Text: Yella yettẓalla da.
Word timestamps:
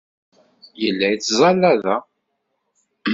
Yella 0.83 1.07
yettẓalla 1.09 1.73
da. 1.83 1.97